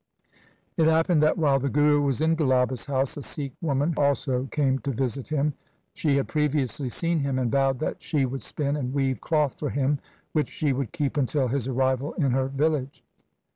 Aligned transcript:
It 0.77 0.87
happened 0.87 1.21
that 1.21 1.37
while 1.37 1.59
the 1.59 1.69
Guru 1.69 2.01
was 2.01 2.21
in 2.21 2.35
Gulaba's 2.35 2.87
house 2.87 3.17
a 3.17 3.21
Sikh 3.21 3.53
woman 3.61 3.93
also 3.95 4.47
came 4.47 4.79
to 4.79 4.89
visit 4.91 5.27
him. 5.27 5.53
She 5.93 6.15
had 6.15 6.27
previously 6.27 6.89
seen 6.89 7.19
him 7.19 7.37
and 7.37 7.51
vowed 7.51 7.77
that 7.81 8.01
she 8.01 8.25
would 8.25 8.41
spin 8.41 8.75
and 8.75 8.95
weave 8.95 9.21
cloth 9.21 9.59
for 9.59 9.69
him, 9.69 9.99
which 10.33 10.49
she 10.49 10.73
would 10.73 10.91
keep 10.91 11.17
until 11.17 11.49
his 11.49 11.67
arrival 11.67 12.13
in 12.13 12.31
her 12.31 12.47
village. 12.47 13.03